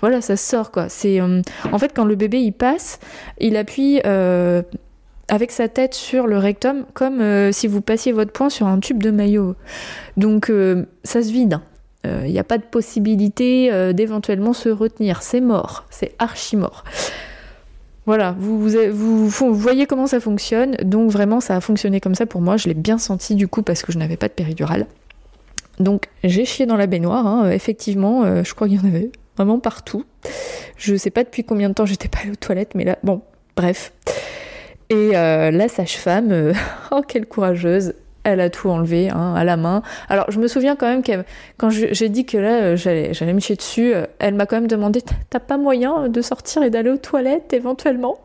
voilà, 0.00 0.20
ça 0.20 0.36
sort 0.36 0.70
quoi. 0.70 0.88
C'est 0.88 1.20
en 1.20 1.78
fait 1.78 1.92
quand 1.94 2.04
le 2.04 2.14
bébé 2.14 2.40
il 2.40 2.52
passe, 2.52 3.00
il 3.38 3.56
appuie 3.56 4.00
avec 5.30 5.50
sa 5.50 5.68
tête 5.68 5.94
sur 5.94 6.26
le 6.26 6.36
rectum 6.36 6.84
comme 6.92 7.52
si 7.52 7.66
vous 7.66 7.80
passiez 7.80 8.12
votre 8.12 8.32
poing 8.32 8.50
sur 8.50 8.66
un 8.66 8.78
tube 8.80 9.02
de 9.02 9.10
maillot. 9.10 9.54
Donc 10.16 10.52
ça 11.04 11.22
se 11.22 11.30
vide. 11.30 11.60
Il 12.04 12.30
n'y 12.30 12.38
a 12.38 12.44
pas 12.44 12.58
de 12.58 12.64
possibilité 12.64 13.92
d'éventuellement 13.94 14.52
se 14.52 14.68
retenir. 14.68 15.22
C'est 15.22 15.40
mort, 15.40 15.86
c'est 15.90 16.14
archi 16.18 16.56
mort. 16.56 16.84
Voilà, 18.06 18.34
vous, 18.38 19.30
voyez 19.52 19.86
comment 19.86 20.08
ça 20.08 20.18
fonctionne. 20.18 20.74
Donc 20.82 21.10
vraiment, 21.10 21.40
ça 21.40 21.54
a 21.56 21.60
fonctionné 21.60 22.00
comme 22.00 22.14
ça 22.14 22.26
pour 22.26 22.40
moi. 22.40 22.56
Je 22.56 22.68
l'ai 22.68 22.74
bien 22.74 22.98
senti 22.98 23.34
du 23.36 23.46
coup 23.46 23.62
parce 23.62 23.82
que 23.82 23.92
je 23.92 23.98
n'avais 23.98 24.16
pas 24.16 24.28
de 24.28 24.32
péridurale. 24.32 24.86
Donc 25.78 26.08
j'ai 26.24 26.44
chié 26.44 26.66
dans 26.66 26.76
la 26.76 26.86
baignoire. 26.86 27.26
Hein. 27.26 27.50
Effectivement, 27.50 28.24
euh, 28.24 28.42
je 28.42 28.54
crois 28.54 28.68
qu'il 28.68 28.78
y 28.78 28.80
en 28.80 28.88
avait 28.88 29.12
vraiment 29.36 29.60
partout. 29.60 30.04
Je 30.76 30.96
sais 30.96 31.10
pas 31.10 31.24
depuis 31.24 31.44
combien 31.44 31.68
de 31.68 31.74
temps 31.74 31.86
j'étais 31.86 32.08
pas 32.08 32.18
allée 32.22 32.32
aux 32.32 32.36
toilettes, 32.36 32.74
mais 32.74 32.84
là, 32.84 32.98
bon, 33.04 33.22
bref. 33.56 33.92
Et 34.90 35.12
euh, 35.14 35.52
la 35.52 35.68
sage-femme, 35.68 36.32
euh, 36.32 36.52
oh 36.90 37.02
quelle 37.06 37.26
courageuse, 37.26 37.94
elle 38.24 38.40
a 38.40 38.50
tout 38.50 38.68
enlevé 38.68 39.08
hein, 39.08 39.34
à 39.36 39.44
la 39.44 39.56
main. 39.56 39.82
Alors 40.08 40.28
je 40.30 40.40
me 40.40 40.48
souviens 40.48 40.74
quand 40.74 40.88
même 40.88 41.02
que 41.02 41.24
quand 41.58 41.70
j'ai 41.70 42.08
dit 42.08 42.26
que 42.26 42.36
là 42.36 42.60
euh, 42.60 42.76
j'allais 42.76 43.32
me 43.32 43.38
chier 43.38 43.54
dessus, 43.54 43.94
elle 44.18 44.34
m'a 44.34 44.46
quand 44.46 44.56
même 44.56 44.66
demandé 44.66 45.00
t'as 45.30 45.38
pas 45.38 45.56
moyen 45.56 46.08
de 46.08 46.20
sortir 46.20 46.64
et 46.64 46.70
d'aller 46.70 46.90
aux 46.90 46.98
toilettes 46.98 47.52
éventuellement? 47.52 48.18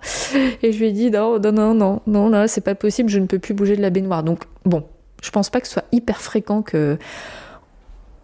Et 0.64 0.72
je 0.72 0.80
lui 0.80 0.88
ai 0.88 0.92
dit 0.92 1.12
non 1.12 1.40
non 1.40 1.52
non 1.52 1.74
non 1.76 2.02
non 2.08 2.30
là 2.30 2.48
c'est 2.48 2.62
pas 2.62 2.76
possible, 2.76 3.10
je 3.10 3.20
ne 3.20 3.28
peux 3.28 3.40
plus 3.40 3.54
bouger 3.54 3.78
de 3.78 3.82
la 3.82 3.92
baignoire. 3.92 4.24
Donc 4.24 4.40
bon, 4.66 4.84
je 5.24 5.30
pense 5.30 5.52
pas 5.52 5.62
que 5.62 5.68
ce 5.68 5.74
soit 5.74 5.86
hyper 5.92 6.20
fréquent 6.20 6.64
que 6.64 6.98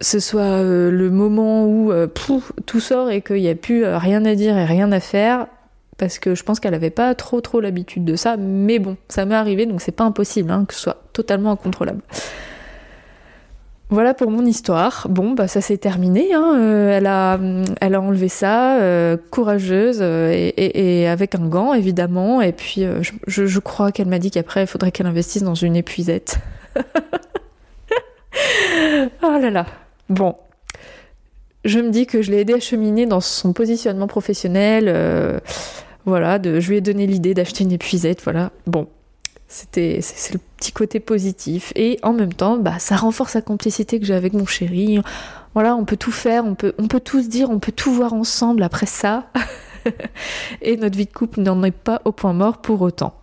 ce 0.00 0.18
soit 0.18 0.62
le 0.62 1.10
moment 1.10 1.64
où 1.64 1.92
tout 2.10 2.80
sort 2.80 3.08
et 3.08 3.22
qu'il 3.22 3.36
n'y 3.36 3.48
a 3.48 3.54
plus 3.54 3.86
rien 3.86 4.24
à 4.24 4.34
dire 4.34 4.58
et 4.58 4.64
rien 4.64 4.90
à 4.90 4.98
faire 4.98 5.46
parce 5.98 6.18
que 6.18 6.34
je 6.34 6.42
pense 6.42 6.60
qu'elle 6.60 6.74
avait 6.74 6.90
pas 6.90 7.14
trop 7.14 7.40
trop 7.40 7.60
l'habitude 7.60 8.04
de 8.04 8.16
ça, 8.16 8.36
mais 8.36 8.78
bon, 8.78 8.96
ça 9.08 9.24
m'est 9.24 9.34
arrivé, 9.34 9.66
donc 9.66 9.80
c'est 9.80 9.92
pas 9.92 10.04
impossible 10.04 10.50
hein, 10.50 10.64
que 10.66 10.74
ce 10.74 10.80
soit 10.80 11.02
totalement 11.12 11.52
incontrôlable. 11.52 12.02
Voilà 13.92 14.14
pour 14.14 14.30
mon 14.30 14.46
histoire. 14.46 15.06
Bon, 15.10 15.32
bah 15.32 15.48
ça 15.48 15.60
s'est 15.60 15.76
terminé. 15.76 16.32
Hein. 16.32 16.54
Euh, 16.56 16.96
elle, 16.96 17.06
a, 17.06 17.38
elle 17.82 17.94
a 17.94 18.00
enlevé 18.00 18.28
ça, 18.28 18.78
euh, 18.80 19.18
courageuse 19.30 19.98
euh, 20.00 20.50
et, 20.56 21.06
avec 21.06 21.34
un 21.34 21.46
gant 21.46 21.74
évidemment. 21.74 22.40
Et 22.40 22.52
puis 22.52 22.86
je, 23.02 23.12
je, 23.46 23.58
crois 23.58 23.92
qu'elle 23.92 24.08
m'a 24.08 24.18
dit 24.18 24.30
qu'après 24.30 24.62
il 24.62 24.66
faudrait 24.66 24.92
qu'elle 24.92 25.06
investisse 25.06 25.42
dans 25.42 25.54
une 25.54 25.76
épuisette. 25.76 26.38
oh 29.22 29.38
là 29.38 29.50
là. 29.50 29.66
Bon, 30.08 30.36
je 31.64 31.78
me 31.78 31.90
dis 31.90 32.06
que 32.06 32.22
je 32.22 32.30
l'ai 32.30 32.40
aidé 32.40 32.54
à 32.54 32.60
cheminer 32.60 33.06
dans 33.06 33.20
son 33.20 33.52
positionnement 33.52 34.06
professionnel. 34.06 35.40
Voilà, 36.04 36.38
de, 36.38 36.58
je 36.58 36.68
lui 36.68 36.76
ai 36.78 36.80
donné 36.80 37.06
l'idée 37.06 37.32
d'acheter 37.34 37.62
une 37.64 37.72
épuisette, 37.72 38.22
voilà. 38.22 38.50
Bon, 38.66 38.88
c'était 39.46 40.00
c'est 40.02 40.32
le 40.32 40.40
petit 40.56 40.72
côté 40.72 40.98
positif 40.98 41.72
et 41.76 41.98
en 42.02 42.12
même 42.12 42.32
temps, 42.32 42.56
bah 42.56 42.78
ça 42.78 42.96
renforce 42.96 43.34
la 43.34 43.42
complicité 43.42 44.00
que 44.00 44.06
j'ai 44.06 44.14
avec 44.14 44.32
mon 44.32 44.46
chéri. 44.46 44.98
Voilà, 45.54 45.76
on 45.76 45.84
peut 45.84 45.96
tout 45.96 46.10
faire, 46.10 46.44
on 46.44 46.54
peut 46.54 46.74
on 46.78 46.88
peut 46.88 47.00
tout 47.00 47.22
se 47.22 47.28
dire, 47.28 47.50
on 47.50 47.60
peut 47.60 47.72
tout 47.72 47.92
voir 47.92 48.14
ensemble 48.14 48.62
après 48.62 48.86
ça. 48.86 49.30
et 50.62 50.76
notre 50.76 50.96
vie 50.96 51.06
de 51.06 51.12
couple 51.12 51.40
n'en 51.40 51.62
est 51.62 51.70
pas 51.70 52.02
au 52.04 52.12
point 52.12 52.32
mort 52.32 52.58
pour 52.58 52.80
autant. 52.82 53.14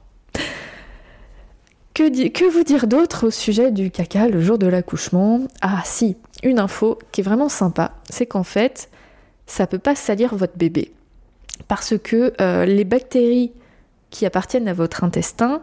Que, 1.93 2.29
que 2.29 2.45
vous 2.45 2.63
dire 2.63 2.87
d'autre 2.87 3.27
au 3.27 3.31
sujet 3.31 3.71
du 3.71 3.91
caca 3.91 4.29
le 4.29 4.39
jour 4.39 4.57
de 4.57 4.67
l'accouchement? 4.67 5.41
Ah 5.61 5.81
si, 5.83 6.15
une 6.43 6.59
info 6.59 6.97
qui 7.11 7.21
est 7.21 7.23
vraiment 7.23 7.49
sympa, 7.49 7.93
c'est 8.09 8.25
qu'en 8.25 8.43
fait, 8.43 8.89
ça 9.45 9.67
peut 9.67 9.79
pas 9.79 9.95
salir 9.95 10.35
votre 10.35 10.57
bébé 10.57 10.93
parce 11.67 11.95
que 11.97 12.33
euh, 12.39 12.65
les 12.65 12.83
bactéries 12.83 13.51
qui 14.09 14.25
appartiennent 14.25 14.67
à 14.67 14.73
votre 14.73 15.03
intestin 15.03 15.61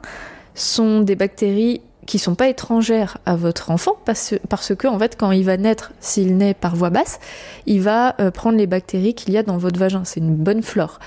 sont 0.54 1.00
des 1.00 1.16
bactéries 1.16 1.80
qui 2.06 2.18
sont 2.18 2.36
pas 2.36 2.48
étrangères 2.48 3.18
à 3.26 3.34
votre 3.34 3.70
enfant 3.70 3.96
parce, 4.04 4.34
parce 4.48 4.74
que 4.74 4.86
en 4.86 4.98
fait 4.98 5.16
quand 5.18 5.32
il 5.32 5.44
va 5.44 5.56
naître, 5.56 5.92
s'il 6.00 6.36
naît 6.36 6.54
par 6.54 6.76
voie 6.76 6.90
basse, 6.90 7.18
il 7.66 7.80
va 7.80 8.14
euh, 8.20 8.30
prendre 8.30 8.56
les 8.56 8.66
bactéries 8.66 9.14
qu'il 9.14 9.32
y 9.32 9.38
a 9.38 9.42
dans 9.42 9.58
votre 9.58 9.78
vagin, 9.78 10.04
c'est 10.04 10.20
une 10.20 10.36
bonne 10.36 10.62
flore. 10.62 11.00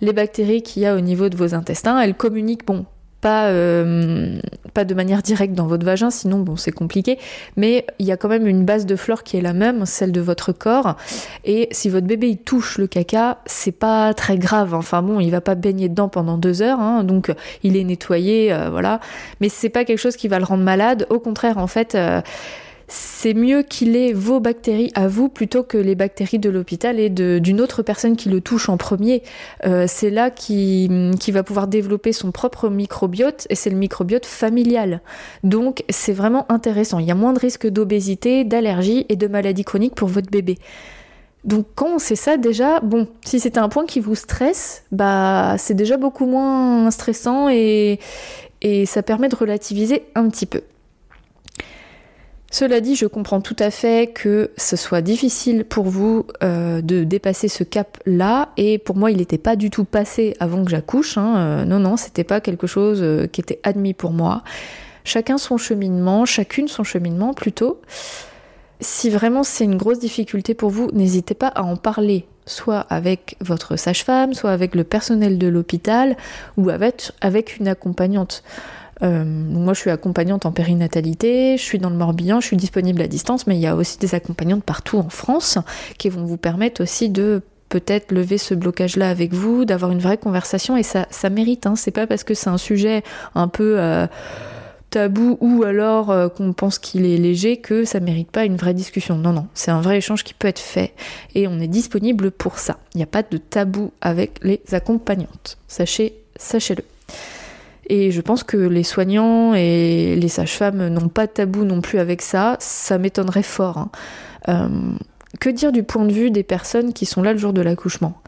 Les 0.00 0.12
bactéries 0.12 0.62
qu'il 0.62 0.82
y 0.82 0.86
a 0.86 0.94
au 0.94 1.00
niveau 1.00 1.28
de 1.28 1.36
vos 1.36 1.54
intestins, 1.54 1.98
elles 2.00 2.14
communiquent 2.14 2.66
bon 2.66 2.84
pas, 3.22 3.46
euh, 3.46 4.36
pas 4.74 4.84
de 4.84 4.92
manière 4.94 5.22
directe 5.22 5.54
dans 5.54 5.66
votre 5.66 5.86
vagin, 5.86 6.10
sinon 6.10 6.40
bon 6.40 6.56
c'est 6.56 6.72
compliqué, 6.72 7.18
mais 7.56 7.86
il 7.98 8.04
y 8.04 8.12
a 8.12 8.18
quand 8.18 8.28
même 8.28 8.46
une 8.46 8.64
base 8.64 8.84
de 8.84 8.96
flore 8.96 9.22
qui 9.22 9.38
est 9.38 9.40
la 9.40 9.54
même, 9.54 9.86
celle 9.86 10.12
de 10.12 10.20
votre 10.20 10.52
corps, 10.52 10.96
et 11.44 11.68
si 11.70 11.88
votre 11.88 12.06
bébé 12.06 12.28
il 12.28 12.38
touche 12.38 12.76
le 12.76 12.86
caca, 12.86 13.38
c'est 13.46 13.72
pas 13.72 14.12
très 14.12 14.36
grave, 14.36 14.74
enfin 14.74 15.00
bon, 15.00 15.20
il 15.20 15.30
va 15.30 15.40
pas 15.40 15.54
baigner 15.54 15.88
dedans 15.88 16.08
pendant 16.08 16.36
deux 16.36 16.60
heures, 16.60 16.80
hein, 16.80 17.04
donc 17.04 17.32
il 17.62 17.76
est 17.76 17.84
nettoyé, 17.84 18.52
euh, 18.52 18.68
voilà, 18.70 19.00
mais 19.40 19.48
c'est 19.48 19.70
pas 19.70 19.84
quelque 19.84 20.00
chose 20.00 20.16
qui 20.16 20.26
va 20.26 20.38
le 20.38 20.44
rendre 20.44 20.64
malade, 20.64 21.06
au 21.08 21.18
contraire 21.18 21.56
en 21.56 21.68
fait... 21.68 21.94
Euh, 21.94 22.20
c'est 22.94 23.32
mieux 23.32 23.62
qu'il 23.62 23.96
ait 23.96 24.12
vos 24.12 24.38
bactéries 24.38 24.92
à 24.94 25.08
vous 25.08 25.30
plutôt 25.30 25.62
que 25.62 25.78
les 25.78 25.94
bactéries 25.94 26.38
de 26.38 26.50
l'hôpital 26.50 27.00
et 27.00 27.08
d'une 27.08 27.62
autre 27.62 27.82
personne 27.82 28.16
qui 28.16 28.28
le 28.28 28.42
touche 28.42 28.68
en 28.68 28.76
premier. 28.76 29.22
Euh, 29.64 29.86
c'est 29.88 30.10
là 30.10 30.30
qu'il 30.30 31.12
qui 31.18 31.32
va 31.32 31.42
pouvoir 31.42 31.68
développer 31.68 32.12
son 32.12 32.32
propre 32.32 32.68
microbiote 32.68 33.46
et 33.48 33.54
c'est 33.54 33.70
le 33.70 33.76
microbiote 33.76 34.26
familial. 34.26 35.00
Donc 35.42 35.84
c'est 35.88 36.12
vraiment 36.12 36.44
intéressant. 36.52 36.98
Il 36.98 37.06
y 37.06 37.10
a 37.10 37.14
moins 37.14 37.32
de 37.32 37.38
risques 37.38 37.66
d'obésité, 37.66 38.44
d'allergie 38.44 39.06
et 39.08 39.16
de 39.16 39.26
maladies 39.26 39.64
chroniques 39.64 39.94
pour 39.94 40.08
votre 40.08 40.30
bébé. 40.30 40.58
Donc 41.44 41.64
quand 41.74 41.94
on 41.94 41.98
sait 41.98 42.14
ça 42.14 42.36
déjà, 42.36 42.80
bon, 42.80 43.08
si 43.24 43.40
c'était 43.40 43.58
un 43.58 43.70
point 43.70 43.86
qui 43.86 44.00
vous 44.00 44.14
stresse, 44.14 44.84
bah 44.92 45.56
c'est 45.56 45.74
déjà 45.74 45.96
beaucoup 45.96 46.26
moins 46.26 46.90
stressant 46.90 47.48
et 47.48 47.98
ça 48.84 49.02
permet 49.02 49.30
de 49.30 49.36
relativiser 49.36 50.02
un 50.14 50.28
petit 50.28 50.44
peu. 50.44 50.60
Cela 52.52 52.82
dit, 52.82 52.96
je 52.96 53.06
comprends 53.06 53.40
tout 53.40 53.56
à 53.58 53.70
fait 53.70 54.12
que 54.12 54.50
ce 54.58 54.76
soit 54.76 55.00
difficile 55.00 55.64
pour 55.64 55.84
vous 55.84 56.26
euh, 56.42 56.82
de 56.82 57.02
dépasser 57.02 57.48
ce 57.48 57.64
cap-là, 57.64 58.50
et 58.58 58.76
pour 58.76 58.94
moi, 58.94 59.10
il 59.10 59.16
n'était 59.16 59.38
pas 59.38 59.56
du 59.56 59.70
tout 59.70 59.86
passé 59.86 60.36
avant 60.38 60.62
que 60.62 60.70
j'accouche. 60.70 61.16
Hein. 61.16 61.34
Euh, 61.36 61.64
non, 61.64 61.78
non, 61.78 61.96
c'était 61.96 62.24
pas 62.24 62.42
quelque 62.42 62.66
chose 62.66 63.00
euh, 63.00 63.26
qui 63.26 63.40
était 63.40 63.58
admis 63.62 63.94
pour 63.94 64.12
moi. 64.12 64.44
Chacun 65.02 65.38
son 65.38 65.56
cheminement, 65.56 66.26
chacune 66.26 66.68
son 66.68 66.84
cheminement 66.84 67.32
plutôt. 67.32 67.80
Si 68.80 69.08
vraiment 69.08 69.44
c'est 69.44 69.64
une 69.64 69.78
grosse 69.78 69.98
difficulté 69.98 70.52
pour 70.52 70.68
vous, 70.68 70.90
n'hésitez 70.92 71.34
pas 71.34 71.48
à 71.48 71.62
en 71.62 71.76
parler, 71.76 72.26
soit 72.44 72.80
avec 72.80 73.36
votre 73.40 73.76
sage-femme, 73.76 74.34
soit 74.34 74.50
avec 74.50 74.74
le 74.74 74.84
personnel 74.84 75.38
de 75.38 75.46
l'hôpital, 75.46 76.18
ou 76.58 76.68
avec, 76.68 77.12
avec 77.22 77.56
une 77.56 77.68
accompagnante. 77.68 78.42
Euh, 79.02 79.24
moi, 79.24 79.74
je 79.74 79.80
suis 79.80 79.90
accompagnante 79.90 80.46
en 80.46 80.52
périnatalité, 80.52 81.56
je 81.56 81.62
suis 81.62 81.78
dans 81.78 81.90
le 81.90 81.96
Morbihan, 81.96 82.40
je 82.40 82.46
suis 82.46 82.56
disponible 82.56 83.02
à 83.02 83.08
distance, 83.08 83.46
mais 83.46 83.56
il 83.56 83.60
y 83.60 83.66
a 83.66 83.74
aussi 83.74 83.98
des 83.98 84.14
accompagnantes 84.14 84.64
partout 84.64 84.98
en 84.98 85.08
France 85.08 85.58
qui 85.98 86.08
vont 86.08 86.24
vous 86.24 86.36
permettre 86.36 86.82
aussi 86.82 87.08
de 87.08 87.42
peut-être 87.68 88.12
lever 88.12 88.38
ce 88.38 88.54
blocage-là 88.54 89.08
avec 89.08 89.32
vous, 89.32 89.64
d'avoir 89.64 89.90
une 89.90 89.98
vraie 89.98 90.18
conversation, 90.18 90.76
et 90.76 90.82
ça, 90.82 91.06
ça 91.10 91.30
mérite. 91.30 91.66
Hein. 91.66 91.74
C'est 91.74 91.90
pas 91.90 92.06
parce 92.06 92.22
que 92.22 92.34
c'est 92.34 92.50
un 92.50 92.58
sujet 92.58 93.02
un 93.34 93.48
peu 93.48 93.80
euh, 93.80 94.06
tabou 94.90 95.38
ou 95.40 95.64
alors 95.64 96.10
euh, 96.10 96.28
qu'on 96.28 96.52
pense 96.52 96.78
qu'il 96.78 97.06
est 97.06 97.16
léger 97.16 97.56
que 97.56 97.84
ça 97.84 97.98
mérite 97.98 98.30
pas 98.30 98.44
une 98.44 98.56
vraie 98.56 98.74
discussion. 98.74 99.16
Non, 99.16 99.32
non, 99.32 99.46
c'est 99.54 99.70
un 99.70 99.80
vrai 99.80 99.96
échange 99.96 100.22
qui 100.22 100.34
peut 100.34 100.48
être 100.48 100.60
fait, 100.60 100.92
et 101.34 101.48
on 101.48 101.58
est 101.58 101.66
disponible 101.66 102.30
pour 102.30 102.58
ça. 102.58 102.78
Il 102.94 102.98
n'y 102.98 103.04
a 103.04 103.06
pas 103.06 103.22
de 103.22 103.38
tabou 103.38 103.92
avec 104.00 104.38
les 104.42 104.60
accompagnantes. 104.72 105.58
Sachez, 105.66 106.14
sachez-le. 106.36 106.84
Et 107.88 108.10
je 108.10 108.20
pense 108.20 108.44
que 108.44 108.56
les 108.56 108.84
soignants 108.84 109.54
et 109.54 110.16
les 110.16 110.28
sages-femmes 110.28 110.88
n'ont 110.88 111.08
pas 111.08 111.26
de 111.26 111.32
tabou 111.32 111.64
non 111.64 111.80
plus 111.80 111.98
avec 111.98 112.22
ça. 112.22 112.56
Ça 112.60 112.98
m'étonnerait 112.98 113.42
fort. 113.42 113.78
Hein. 113.78 113.90
Euh, 114.48 114.68
que 115.40 115.50
dire 115.50 115.72
du 115.72 115.82
point 115.82 116.04
de 116.04 116.12
vue 116.12 116.30
des 116.30 116.42
personnes 116.42 116.92
qui 116.92 117.06
sont 117.06 117.22
là 117.22 117.32
le 117.32 117.38
jour 117.38 117.52
de 117.52 117.60
l'accouchement? 117.60 118.20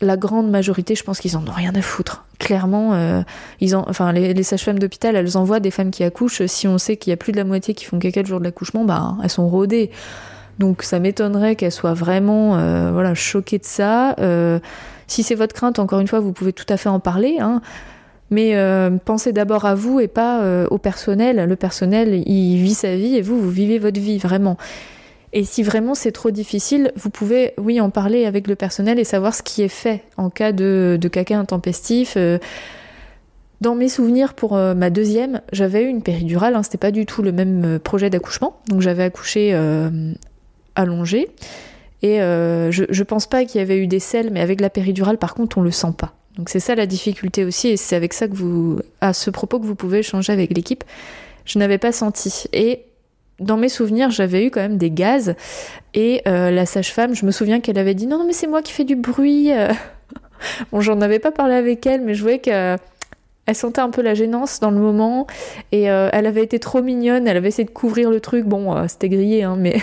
La 0.00 0.16
grande 0.16 0.48
majorité, 0.48 0.94
je 0.94 1.02
pense 1.02 1.18
qu'ils 1.18 1.36
en 1.36 1.44
ont 1.46 1.52
rien 1.52 1.74
à 1.74 1.82
foutre. 1.82 2.24
Clairement, 2.38 2.94
euh, 2.94 3.22
ils 3.60 3.74
enfin, 3.74 4.12
les, 4.12 4.42
sages-femmes 4.44 4.78
d'hôpital, 4.78 5.16
elles 5.16 5.36
envoient 5.36 5.58
des 5.58 5.72
femmes 5.72 5.90
qui 5.90 6.04
accouchent. 6.04 6.46
Si 6.46 6.68
on 6.68 6.78
sait 6.78 6.96
qu'il 6.96 7.10
y 7.10 7.14
a 7.14 7.16
plus 7.16 7.32
de 7.32 7.36
la 7.36 7.44
moitié 7.44 7.74
qui 7.74 7.84
font 7.84 7.98
caca 7.98 8.22
le 8.22 8.28
jour 8.28 8.38
de 8.38 8.44
l'accouchement, 8.44 8.84
bah, 8.84 9.16
elles 9.24 9.30
sont 9.30 9.48
rodées. 9.48 9.90
Donc 10.60 10.84
ça 10.84 11.00
m'étonnerait 11.00 11.56
qu'elles 11.56 11.72
soient 11.72 11.94
vraiment 11.94 12.56
euh, 12.58 12.92
voilà, 12.92 13.14
choquées 13.14 13.58
de 13.58 13.64
ça. 13.64 14.14
si 15.08 15.24
c'est 15.24 15.34
votre 15.34 15.54
crainte, 15.54 15.80
encore 15.80 15.98
une 15.98 16.06
fois, 16.06 16.20
vous 16.20 16.32
pouvez 16.32 16.52
tout 16.52 16.66
à 16.68 16.76
fait 16.76 16.88
en 16.88 17.00
parler. 17.00 17.38
Hein. 17.40 17.60
Mais 18.30 18.56
euh, 18.56 18.90
pensez 19.02 19.32
d'abord 19.32 19.64
à 19.64 19.74
vous 19.74 20.00
et 20.00 20.08
pas 20.08 20.42
euh, 20.42 20.66
au 20.70 20.78
personnel. 20.78 21.44
Le 21.48 21.56
personnel, 21.56 22.22
il 22.26 22.62
vit 22.62 22.74
sa 22.74 22.94
vie 22.94 23.16
et 23.16 23.22
vous, 23.22 23.40
vous 23.40 23.50
vivez 23.50 23.78
votre 23.78 24.00
vie, 24.00 24.18
vraiment. 24.18 24.58
Et 25.32 25.44
si 25.44 25.62
vraiment 25.62 25.94
c'est 25.94 26.12
trop 26.12 26.30
difficile, 26.30 26.92
vous 26.96 27.10
pouvez, 27.10 27.52
oui, 27.58 27.80
en 27.80 27.90
parler 27.90 28.26
avec 28.26 28.46
le 28.46 28.54
personnel 28.54 28.98
et 28.98 29.04
savoir 29.04 29.34
ce 29.34 29.42
qui 29.42 29.62
est 29.62 29.68
fait 29.68 30.02
en 30.16 30.30
cas 30.30 30.52
de, 30.52 30.98
caca 31.10 31.38
intempestif. 31.38 32.14
Euh. 32.16 32.38
Dans 33.60 33.74
mes 33.74 33.88
souvenirs 33.88 34.34
pour 34.34 34.54
ma 34.54 34.88
deuxième, 34.88 35.40
j'avais 35.50 35.82
eu 35.82 35.88
une 35.88 36.00
péridurale, 36.00 36.54
hein, 36.54 36.62
c'était 36.62 36.78
pas 36.78 36.92
du 36.92 37.06
tout 37.06 37.22
le 37.22 37.32
même 37.32 37.80
projet 37.82 38.08
d'accouchement. 38.08 38.60
Donc 38.68 38.82
j'avais 38.82 39.02
accouché 39.02 39.52
allongé. 40.76 41.28
Et 42.02 42.18
je, 42.18 42.84
je 42.88 43.02
pense 43.02 43.26
pas 43.26 43.44
qu'il 43.44 43.58
y 43.58 43.62
avait 43.62 43.78
eu 43.78 43.88
des 43.88 43.98
selles, 43.98 44.30
mais 44.30 44.40
avec 44.40 44.60
la 44.60 44.70
péridurale, 44.70 45.18
par 45.18 45.34
contre, 45.34 45.58
on 45.58 45.62
le 45.62 45.72
sent 45.72 45.92
pas. 45.98 46.14
Donc 46.38 46.48
c'est 46.50 46.60
ça 46.60 46.76
la 46.76 46.86
difficulté 46.86 47.44
aussi, 47.44 47.68
et 47.68 47.76
c'est 47.76 47.96
avec 47.96 48.12
ça 48.12 48.28
que 48.28 48.34
vous, 48.34 48.78
à 49.00 49.12
ce 49.12 49.28
propos 49.28 49.58
que 49.58 49.66
vous 49.66 49.74
pouvez 49.74 49.98
échanger 49.98 50.32
avec 50.32 50.54
l'équipe. 50.56 50.84
Je 51.44 51.58
n'avais 51.58 51.78
pas 51.78 51.90
senti. 51.90 52.44
Et 52.52 52.84
dans 53.40 53.56
mes 53.56 53.68
souvenirs, 53.68 54.10
j'avais 54.10 54.46
eu 54.46 54.50
quand 54.50 54.60
même 54.60 54.78
des 54.78 54.92
gaz, 54.92 55.34
et 55.94 56.22
euh, 56.28 56.52
la 56.52 56.64
sage-femme, 56.64 57.14
je 57.14 57.26
me 57.26 57.32
souviens 57.32 57.60
qu'elle 57.60 57.78
avait 57.78 57.94
dit 57.94 58.06
non, 58.06 58.18
non, 58.18 58.24
mais 58.24 58.32
c'est 58.32 58.46
moi 58.46 58.62
qui 58.62 58.72
fais 58.72 58.84
du 58.84 58.94
bruit. 58.94 59.52
Euh. 59.52 59.72
bon, 60.72 60.80
j'en 60.80 61.00
avais 61.00 61.18
pas 61.18 61.32
parlé 61.32 61.54
avec 61.54 61.84
elle, 61.86 62.02
mais 62.02 62.14
je 62.14 62.22
voyais 62.22 62.38
qu'elle 62.38 62.78
sentait 63.52 63.80
un 63.80 63.90
peu 63.90 64.02
la 64.02 64.14
gênance 64.14 64.60
dans 64.60 64.70
le 64.70 64.78
moment, 64.78 65.26
et 65.72 65.90
euh, 65.90 66.08
elle 66.12 66.26
avait 66.26 66.44
été 66.44 66.60
trop 66.60 66.82
mignonne, 66.82 67.26
elle 67.26 67.36
avait 67.36 67.48
essayé 67.48 67.64
de 67.64 67.70
couvrir 67.70 68.10
le 68.10 68.20
truc. 68.20 68.44
Bon, 68.44 68.86
c'était 68.86 69.08
grillé, 69.08 69.42
hein, 69.42 69.56
mais. 69.58 69.76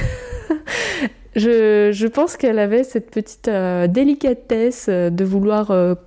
je, 1.35 2.07
pense 2.07 2.37
qu'elle 2.37 2.59
avait 2.59 2.85
cette 2.85 3.11
petite 3.11 3.49
délicatesse 3.49 4.87
de 4.87 5.23
vouloir 5.25 5.97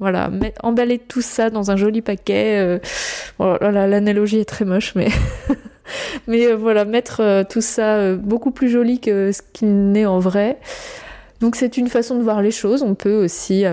voilà, 0.00 0.30
emballer 0.62 0.98
tout 0.98 1.22
ça 1.22 1.50
dans 1.50 1.70
un 1.70 1.76
joli 1.76 2.02
paquet. 2.02 2.58
Euh, 2.58 2.78
oh 3.38 3.56
l'analogie 3.60 4.38
est 4.38 4.48
très 4.48 4.64
moche, 4.64 4.94
mais 4.94 5.08
mais 6.26 6.46
euh, 6.46 6.56
voilà, 6.56 6.84
mettre 6.84 7.20
euh, 7.20 7.44
tout 7.48 7.60
ça 7.60 8.14
beaucoup 8.14 8.50
plus 8.50 8.68
joli 8.68 9.00
que 9.00 9.32
ce 9.32 9.42
qu'il 9.52 9.90
n'est 9.90 10.06
en 10.06 10.18
vrai. 10.18 10.58
Donc 11.40 11.54
c'est 11.54 11.76
une 11.76 11.88
façon 11.88 12.16
de 12.16 12.22
voir 12.22 12.42
les 12.42 12.50
choses. 12.50 12.82
On 12.82 12.96
peut 12.96 13.14
aussi 13.14 13.64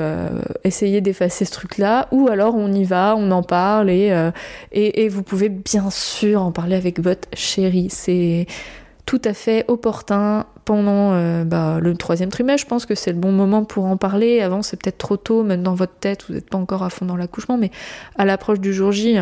essayer 0.63 1.01
d'effacer 1.01 1.45
ce 1.45 1.51
truc-là, 1.51 2.07
ou 2.11 2.27
alors 2.27 2.53
on 2.53 2.71
y 2.71 2.83
va, 2.83 3.15
on 3.17 3.31
en 3.31 3.41
parle 3.41 3.89
et, 3.89 4.13
et, 4.71 5.03
et 5.03 5.09
vous 5.09 5.23
pouvez 5.23 5.49
bien 5.49 5.89
sûr 5.89 6.43
en 6.43 6.51
parler 6.51 6.75
avec 6.75 6.99
votre 6.99 7.27
chérie. 7.33 7.87
C'est 7.89 8.45
tout 9.05 9.21
à 9.23 9.33
fait 9.33 9.65
opportun 9.67 10.45
pendant 10.65 11.13
euh, 11.13 11.43
bah, 11.43 11.79
le 11.79 11.95
troisième 11.95 12.29
trimestre. 12.29 12.65
Je 12.65 12.69
pense 12.69 12.85
que 12.85 12.95
c'est 12.95 13.11
le 13.11 13.19
bon 13.19 13.31
moment 13.31 13.63
pour 13.63 13.85
en 13.85 13.97
parler. 13.97 14.41
Avant, 14.41 14.61
c'est 14.61 14.81
peut-être 14.81 14.97
trop 14.97 15.17
tôt, 15.17 15.43
même 15.43 15.63
dans 15.63 15.75
votre 15.75 15.93
tête, 15.93 16.25
vous 16.27 16.33
n'êtes 16.33 16.49
pas 16.49 16.57
encore 16.57 16.83
à 16.83 16.89
fond 16.89 17.05
dans 17.05 17.15
l'accouchement, 17.15 17.57
mais 17.57 17.71
à 18.17 18.25
l'approche 18.25 18.59
du 18.59 18.73
jour 18.73 18.91
J, 18.91 19.17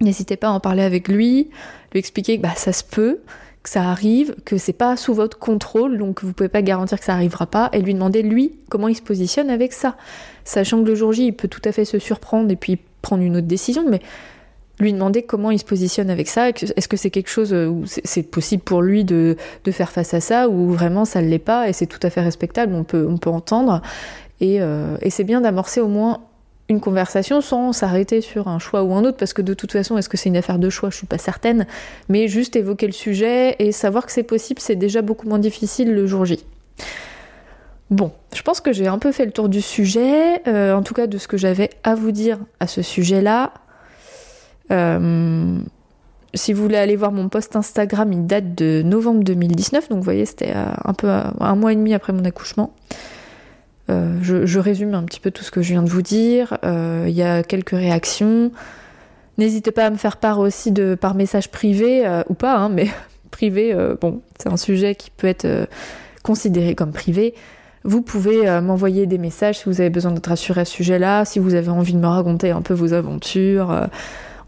n'hésitez 0.00 0.36
pas 0.36 0.48
à 0.48 0.50
en 0.50 0.60
parler 0.60 0.82
avec 0.82 1.08
lui, 1.08 1.50
lui 1.92 1.98
expliquer 1.98 2.36
que 2.36 2.42
bah, 2.42 2.54
ça 2.56 2.72
se 2.72 2.84
peut, 2.84 3.20
que 3.62 3.70
ça 3.70 3.84
arrive, 3.84 4.34
que 4.44 4.58
c'est 4.58 4.74
pas 4.74 4.96
sous 4.96 5.14
votre 5.14 5.38
contrôle, 5.38 5.98
donc 5.98 6.22
vous 6.22 6.32
pouvez 6.32 6.50
pas 6.50 6.62
garantir 6.62 6.98
que 6.98 7.04
ça 7.04 7.14
arrivera 7.14 7.46
pas, 7.46 7.70
et 7.72 7.80
lui 7.80 7.94
demander 7.94 8.22
lui 8.22 8.52
comment 8.68 8.88
il 8.88 8.94
se 8.94 9.02
positionne 9.02 9.48
avec 9.48 9.72
ça. 9.72 9.96
Sachant 10.44 10.82
que 10.82 10.88
le 10.88 10.94
jour 10.94 11.12
J, 11.12 11.26
il 11.26 11.32
peut 11.32 11.48
tout 11.48 11.62
à 11.64 11.72
fait 11.72 11.84
se 11.84 11.98
surprendre 11.98 12.50
et 12.50 12.56
puis 12.56 12.78
prendre 13.00 13.22
une 13.22 13.36
autre 13.36 13.46
décision, 13.46 13.84
mais 13.88 14.00
lui 14.78 14.92
demander 14.92 15.22
comment 15.22 15.50
il 15.50 15.58
se 15.58 15.64
positionne 15.64 16.10
avec 16.10 16.28
ça. 16.28 16.48
Est-ce 16.50 16.88
que 16.88 16.96
c'est 16.96 17.10
quelque 17.10 17.30
chose 17.30 17.52
euh, 17.52 17.66
où 17.66 17.84
c'est 17.86 18.22
possible 18.22 18.62
pour 18.62 18.82
lui 18.82 19.04
de, 19.04 19.36
faire 19.70 19.90
face 19.90 20.14
à 20.14 20.20
ça 20.20 20.48
ou 20.48 20.70
vraiment 20.70 21.04
ça 21.04 21.22
ne 21.22 21.28
l'est 21.28 21.38
pas 21.38 21.68
et 21.68 21.72
c'est 21.72 21.86
tout 21.86 22.00
à 22.02 22.10
fait 22.10 22.20
respectable, 22.20 22.74
on 22.74 22.84
peut, 22.84 23.06
entendre. 23.26 23.82
Euh, 24.42 24.96
et, 25.00 25.10
c'est 25.10 25.24
bien 25.24 25.40
d'amorcer 25.40 25.80
au 25.80 25.88
moins 25.88 26.20
une 26.68 26.80
conversation 26.80 27.40
sans 27.40 27.72
s'arrêter 27.72 28.20
sur 28.20 28.48
un 28.48 28.58
choix 28.58 28.82
ou 28.82 28.92
un 28.92 29.04
autre 29.04 29.16
parce 29.16 29.32
que 29.32 29.40
de 29.40 29.54
toute 29.54 29.72
façon 29.72 29.96
est-ce 29.96 30.08
que 30.08 30.16
c'est 30.16 30.28
une 30.28 30.36
affaire 30.36 30.58
de 30.58 30.68
choix? 30.68 30.90
Je 30.90 30.96
suis 30.96 31.06
pas 31.06 31.18
certaine 31.18 31.66
mais 32.08 32.28
juste 32.28 32.56
évoquer 32.56 32.86
le 32.86 32.92
sujet 32.92 33.54
et 33.60 33.70
savoir 33.70 34.04
que 34.04 34.12
c'est 34.12 34.24
possible 34.24 34.60
c'est 34.60 34.74
déjà 34.74 35.00
beaucoup 35.00 35.28
moins 35.28 35.38
difficile 35.38 35.94
le 35.94 36.06
jour 36.06 36.24
J. 36.24 36.44
Bon, 37.90 38.10
je 38.34 38.42
pense 38.42 38.60
que 38.60 38.72
j'ai 38.72 38.88
un 38.88 38.98
peu 38.98 39.12
fait 39.12 39.26
le 39.26 39.30
tour 39.30 39.48
du 39.48 39.62
sujet, 39.62 40.42
euh, 40.48 40.74
en 40.74 40.82
tout 40.82 40.92
cas 40.92 41.06
de 41.06 41.18
ce 41.18 41.28
que 41.28 41.36
j'avais 41.36 41.70
à 41.84 41.94
vous 41.94 42.10
dire 42.10 42.38
à 42.58 42.66
ce 42.66 42.82
sujet-là. 42.82 43.52
Euh, 44.70 45.58
si 46.34 46.52
vous 46.52 46.62
voulez 46.62 46.76
aller 46.76 46.96
voir 46.96 47.12
mon 47.12 47.28
post 47.28 47.56
Instagram, 47.56 48.12
il 48.12 48.26
date 48.26 48.54
de 48.54 48.82
novembre 48.82 49.24
2019, 49.24 49.88
donc 49.88 49.98
vous 49.98 50.04
voyez, 50.04 50.26
c'était 50.26 50.52
euh, 50.54 50.66
un 50.84 50.92
peu 50.92 51.08
euh, 51.08 51.22
un 51.40 51.54
mois 51.54 51.72
et 51.72 51.76
demi 51.76 51.94
après 51.94 52.12
mon 52.12 52.24
accouchement. 52.24 52.74
je, 53.88 54.58
résume 54.58 54.94
un 54.94 55.04
petit 55.04 55.20
peu 55.20 55.30
tout 55.30 55.44
ce 55.44 55.50
que 55.50 55.62
je 55.62 55.72
viens 55.72 55.82
de 55.82 55.88
vous 55.88 56.02
dire. 56.02 56.58
Il 56.64 57.12
y 57.12 57.22
a 57.22 57.42
quelques 57.42 57.70
réactions. 57.70 58.50
N'hésitez 59.38 59.70
pas 59.70 59.86
à 59.86 59.90
me 59.90 59.96
faire 59.96 60.16
part 60.16 60.38
aussi 60.40 60.72
de 60.72 60.94
par 60.94 61.14
message 61.14 61.50
privé 61.50 62.04
ou 62.28 62.34
pas, 62.34 62.56
hein, 62.56 62.68
mais 62.68 62.88
privé. 63.30 63.74
bon, 64.00 64.20
c'est 64.38 64.50
un 64.50 64.56
sujet 64.56 64.94
qui 64.94 65.10
peut 65.10 65.28
être 65.28 65.68
considéré 66.22 66.74
comme 66.74 66.92
privé. 66.92 67.34
Vous 67.84 68.02
pouvez 68.02 68.60
m'envoyer 68.60 69.06
des 69.06 69.18
messages 69.18 69.58
si 69.58 69.64
vous 69.66 69.80
avez 69.80 69.90
besoin 69.90 70.10
d'être 70.10 70.26
rassuré 70.26 70.62
à 70.62 70.64
ce 70.64 70.72
sujet-là, 70.72 71.24
si 71.24 71.38
vous 71.38 71.54
avez 71.54 71.68
envie 71.68 71.92
de 71.92 72.00
me 72.00 72.08
raconter 72.08 72.50
un 72.50 72.62
peu 72.62 72.74
vos 72.74 72.92
aventures 72.92 73.88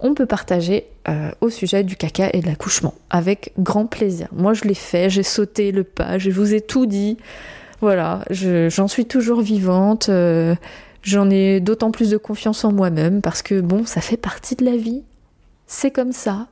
on 0.00 0.14
peut 0.14 0.26
partager 0.26 0.86
euh, 1.08 1.30
au 1.40 1.50
sujet 1.50 1.82
du 1.84 1.96
caca 1.96 2.30
et 2.32 2.40
de 2.40 2.46
l'accouchement 2.46 2.94
avec 3.10 3.52
grand 3.58 3.86
plaisir. 3.86 4.28
Moi 4.32 4.54
je 4.54 4.64
l'ai 4.64 4.74
fait, 4.74 5.10
j'ai 5.10 5.22
sauté 5.22 5.72
le 5.72 5.84
pas, 5.84 6.18
je 6.18 6.30
vous 6.30 6.54
ai 6.54 6.60
tout 6.60 6.86
dit. 6.86 7.16
Voilà, 7.80 8.24
j'en 8.30 8.88
suis 8.88 9.06
toujours 9.06 9.40
vivante. 9.40 10.08
Euh, 10.08 10.54
j'en 11.02 11.30
ai 11.30 11.60
d'autant 11.60 11.90
plus 11.90 12.10
de 12.10 12.16
confiance 12.16 12.64
en 12.64 12.72
moi-même 12.72 13.22
parce 13.22 13.42
que 13.42 13.60
bon, 13.60 13.86
ça 13.86 14.00
fait 14.00 14.16
partie 14.16 14.56
de 14.56 14.64
la 14.64 14.76
vie. 14.76 15.02
C'est 15.66 15.90
comme 15.90 16.12
ça. 16.12 16.48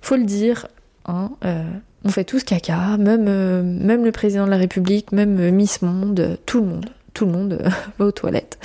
Faut 0.00 0.16
le 0.16 0.24
dire. 0.24 0.66
Hein, 1.06 1.30
euh, 1.44 1.64
on 2.04 2.08
fait 2.08 2.24
tous 2.24 2.42
caca, 2.42 2.96
même, 2.96 3.24
même 3.24 4.04
le 4.04 4.12
président 4.12 4.44
de 4.44 4.50
la 4.50 4.56
République, 4.56 5.12
même 5.12 5.50
Miss 5.50 5.82
Monde, 5.82 6.38
tout 6.46 6.60
le 6.60 6.66
monde. 6.66 6.90
Tout 7.14 7.26
le 7.26 7.32
monde 7.32 7.58
va 7.98 8.06
aux 8.06 8.12
toilettes. 8.12 8.58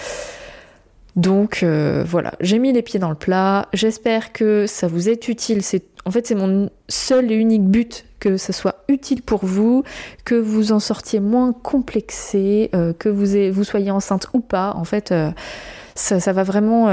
Donc 1.18 1.64
euh, 1.64 2.04
voilà, 2.08 2.34
j'ai 2.40 2.60
mis 2.60 2.72
les 2.72 2.84
pieds 2.84 3.00
dans 3.00 3.10
le 3.10 3.16
plat. 3.16 3.68
J'espère 3.74 4.32
que 4.32 4.68
ça 4.68 4.88
vous 4.88 5.10
est 5.10 5.28
utile. 5.28 5.64
C'est 5.64 5.84
en 6.06 6.12
fait 6.12 6.28
c'est 6.28 6.36
mon 6.36 6.70
seul 6.88 7.32
et 7.32 7.36
unique 7.36 7.66
but 7.66 8.06
que 8.20 8.38
ça 8.38 8.54
soit 8.54 8.84
utile 8.88 9.24
pour 9.24 9.44
vous, 9.44 9.84
que 10.26 10.36
vous 10.36 10.72
en 10.72 10.80
sortiez 10.80 11.20
moins 11.20 11.54
complexé, 11.54 12.70
euh, 12.76 12.94
que 12.94 13.10
vous, 13.10 13.64
soyez 13.64 13.92
enceinte 13.92 14.28
ou 14.34 14.40
pas. 14.40 14.74
En 14.76 14.84
fait, 14.84 15.12
euh, 15.12 15.32
ça, 15.96 16.32
va 16.32 16.44
vraiment, 16.44 16.88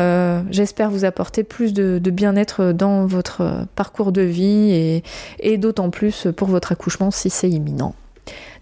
j'espère, 0.50 0.90
vous 0.90 1.04
apporter 1.04 1.44
plus 1.44 1.74
de, 1.74 1.98
bien-être 2.10 2.72
dans 2.72 3.04
votre 3.04 3.66
parcours 3.74 4.12
de 4.12 4.22
vie 4.22 5.02
et 5.38 5.58
d'autant 5.58 5.90
plus 5.90 6.26
pour 6.34 6.48
votre 6.48 6.72
accouchement 6.72 7.10
si 7.10 7.28
c'est 7.28 7.50
imminent. 7.50 7.94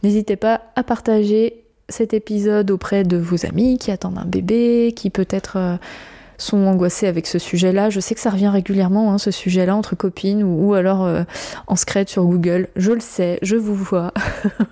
N'hésitez 0.03 0.37
pas 0.37 0.63
à 0.75 0.83
partager 0.83 1.62
cet 1.93 2.15
épisode 2.15 2.73
auprès 2.73 3.05
de 3.05 3.17
vos 3.17 3.47
amis 3.47 3.79
qui 3.79 3.93
attendent 3.93 4.19
un 4.19 4.25
bébé, 4.25 4.93
qui 4.97 5.11
peut-être 5.11 5.79
sont 6.43 6.67
angoissés 6.67 7.07
avec 7.07 7.27
ce 7.27 7.39
sujet-là. 7.39 7.89
Je 7.89 8.01
sais 8.01 8.15
que 8.15 8.21
ça 8.21 8.31
revient 8.31 8.49
régulièrement, 8.49 9.13
hein, 9.13 9.19
ce 9.19 9.31
sujet-là, 9.31 9.77
entre 9.77 9.95
copines 9.95 10.43
ou, 10.43 10.75
alors 10.75 11.05
euh, 11.05 11.23
en 11.67 11.77
secret 11.77 12.05
sur 12.07 12.25
Google. 12.25 12.69
Je 12.77 12.93
le 12.93 13.01
sais, 13.01 13.39
je 13.43 13.57
vous 13.57 13.75
vois. 13.75 14.13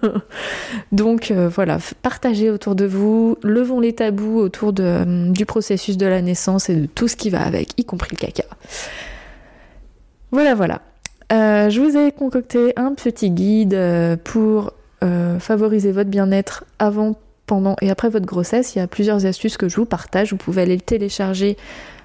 Donc 0.93 1.31
euh, 1.31 1.49
voilà, 1.49 1.79
partagez 2.03 2.51
autour 2.51 2.75
de 2.75 2.85
vous, 2.85 3.37
levons 3.43 3.81
les 3.81 3.95
tabous 3.95 4.39
autour 4.39 4.75
euh, 4.81 5.31
du 5.31 5.47
processus 5.47 5.97
de 5.97 6.07
la 6.07 6.21
naissance 6.21 6.69
et 6.69 6.75
de 6.75 6.87
tout 6.87 7.09
ce 7.09 7.17
qui 7.17 7.31
va 7.31 7.43
avec, 7.43 7.79
y 7.79 7.85
compris 7.85 8.11
le 8.13 8.17
caca. 8.17 8.45
Voilà, 10.33 10.55
voilà. 10.55 10.81
je 11.31 11.81
vous 11.81 11.97
ai 11.97 12.13
concocté 12.13 12.73
un 12.77 12.95
petit 12.95 13.31
guide 13.31 13.77
pour 14.25 14.73
favoriser 15.39 15.93
votre 15.93 16.11
bien-être 16.11 16.65
avant 16.79 17.17
pendant 17.51 17.75
et 17.81 17.91
après 17.91 18.09
votre 18.09 18.27
grossesse. 18.27 18.77
Il 18.77 18.79
y 18.79 18.81
a 18.81 18.87
plusieurs 18.87 19.27
astuces 19.27 19.57
que 19.57 19.69
je 19.69 19.75
vous 19.75 19.85
partage. 19.85 20.31
Vous 20.31 20.37
pouvez 20.37 20.63
aller 20.63 20.77
le 20.77 20.81
télécharger 20.81 21.57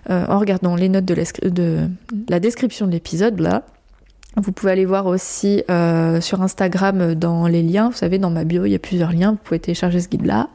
euh, 0.10 0.26
en 0.28 0.40
regardant 0.40 0.76
les 0.76 0.90
notes 0.90 1.06
de, 1.06 1.88
la 2.30 2.40
description 2.40 2.88
de 2.88 2.92
l'épisode 2.92 3.40
là. 3.40 3.62
Vous 4.38 4.52
pouvez 4.52 4.72
aller 4.72 4.86
voir 4.86 5.06
aussi 5.06 5.64
euh, 5.70 6.20
sur 6.20 6.42
Instagram 6.42 7.14
dans 7.14 7.46
les 7.46 7.62
liens. 7.62 7.90
Vous 7.90 7.96
savez, 7.96 8.18
dans 8.18 8.32
ma 8.32 8.44
bio, 8.44 8.66
il 8.66 8.72
y 8.72 8.76
a 8.76 8.80
plusieurs 8.80 9.14
liens. 9.14 9.32
Vous 9.32 9.40
pouvez 9.44 9.60
télécharger 9.60 10.02
ce 10.02 10.10
guide-là. 10.10 10.50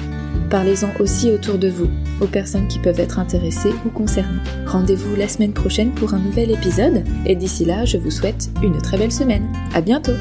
Parlez-en 0.51 0.89
aussi 0.99 1.31
autour 1.31 1.59
de 1.59 1.69
vous, 1.69 1.89
aux 2.21 2.27
personnes 2.27 2.69
qui 2.69 2.79
peuvent 2.79 3.01
être 3.01 3.19
intéressées 3.19 3.73
ou 3.85 3.91
concernées. 3.91 4.41
Rendez-vous 4.67 5.15
la 5.15 5.29
semaine 5.29 5.53
prochaine 5.53 5.93
pour 5.93 6.15
un 6.15 6.19
nouvel 6.19 6.51
épisode, 6.51 7.05
et 7.27 7.37
d'ici 7.37 7.67
là, 7.67 7.85
je 7.85 7.99
vous 7.99 8.11
souhaite 8.11 8.49
une 8.63 8.81
très 8.81 8.97
belle 8.97 9.13
semaine. 9.13 9.47
À 9.75 9.83
bientôt! 9.83 10.13